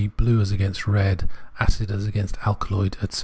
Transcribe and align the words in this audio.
blue 0.07 0.41
as 0.41 0.51
against 0.51 0.87
red, 0.87 1.29
acid 1.59 1.91
as 1.91 2.07
against 2.07 2.35
alkaloid, 2.43 2.95
etc. 3.03 3.19